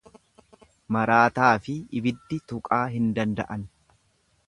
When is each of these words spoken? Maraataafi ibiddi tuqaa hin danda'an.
Maraataafi 0.95 1.77
ibiddi 2.01 2.43
tuqaa 2.53 2.83
hin 2.97 3.15
danda'an. 3.19 3.71